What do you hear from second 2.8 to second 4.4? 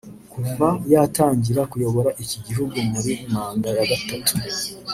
muri manda ya gatatu